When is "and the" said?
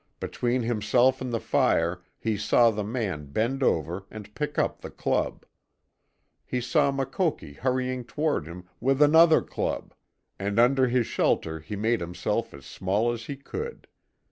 1.21-1.39